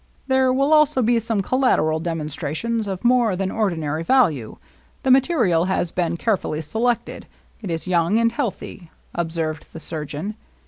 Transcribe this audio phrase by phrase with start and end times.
[0.25, 4.57] 83 ^^ There will be also some collateral demonstrations of more than ordinary value.
[5.03, 7.27] The material has been carefully selected.
[7.61, 10.33] It is young and healthy," ob served the surgeon.